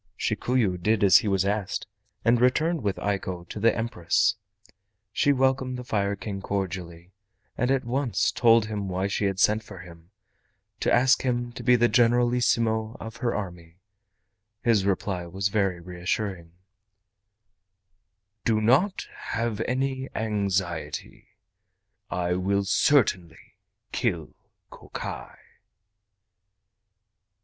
Shikuyu 0.17 0.79
did 0.81 1.03
as 1.03 1.17
he 1.17 1.27
was 1.27 1.45
asked, 1.45 1.85
and 2.25 2.41
returned 2.41 2.81
with 2.81 2.95
Eiko 2.97 3.43
to 3.49 3.59
the 3.59 3.77
Empress. 3.77 4.33
She 5.13 5.31
welcomed 5.31 5.77
the 5.77 5.83
Fire 5.83 6.15
King 6.15 6.41
cordially, 6.41 7.11
and 7.55 7.69
at 7.69 7.85
once 7.85 8.31
told 8.31 8.65
him 8.65 8.89
why 8.89 9.05
she 9.05 9.25
had 9.25 9.39
sent 9.39 9.61
for 9.63 9.77
him—to 9.81 10.91
ask 10.91 11.21
him 11.21 11.51
to 11.51 11.61
be 11.61 11.75
the 11.75 11.87
Generalissimo 11.87 12.97
of 12.99 13.17
her 13.17 13.35
army. 13.35 13.77
His 14.63 14.85
reply 14.87 15.27
was 15.27 15.49
very 15.49 15.79
reassuring: 15.79 16.53
"Do 18.43 18.59
not 18.59 19.07
have 19.35 19.61
any 19.67 20.09
anxiety. 20.15 21.27
I 22.09 22.33
will 22.33 22.63
certainly 22.63 23.53
kill 23.91 24.33
Kokai." 24.71 25.37